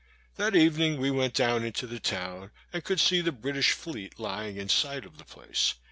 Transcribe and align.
That 0.35 0.55
evening 0.55 0.99
we 0.99 1.11
went 1.11 1.35
down 1.35 1.63
into 1.63 1.85
the 1.85 1.99
town, 1.99 2.49
and 2.73 2.83
could 2.83 2.99
see 2.99 3.21
the 3.21 3.31
British 3.31 3.73
fleet 3.73 4.17
lying 4.19 4.57
in 4.57 4.67
sight 4.67 5.05
of 5.05 5.19
the 5.19 5.25
place. 5.25 5.75